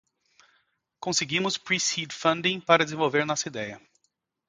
[0.99, 3.79] Conseguimos pre-seed funding para desenvolver nossa ideia.